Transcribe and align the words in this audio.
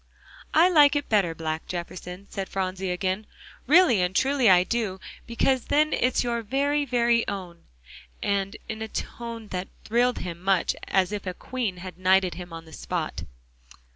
"I 0.55 0.67
like 0.67 0.95
it 0.95 1.09
better 1.09 1.35
black, 1.35 1.67
Jefferson," 1.67 2.25
said 2.31 2.49
Phronsie 2.49 2.89
again, 2.89 3.27
"really 3.67 4.01
and 4.01 4.15
truly 4.15 4.49
I 4.49 4.63
do, 4.63 4.99
because 5.27 5.65
then 5.65 5.93
it's 5.93 6.23
your 6.23 6.41
very, 6.41 6.85
very 6.85 7.23
own," 7.27 7.65
in 8.23 8.55
a 8.67 8.87
tone 8.87 9.49
that 9.49 9.67
thrilled 9.83 10.17
him 10.17 10.41
much 10.41 10.75
as 10.87 11.11
if 11.11 11.27
a 11.27 11.35
queen 11.35 11.77
had 11.77 11.99
knighted 11.99 12.33
him 12.33 12.51
on 12.51 12.65
the 12.65 12.73
spot. 12.73 13.25